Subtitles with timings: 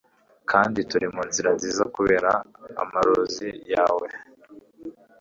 [0.51, 2.31] kandi turi munzira nziza kubera
[2.83, 4.07] amarozi yawe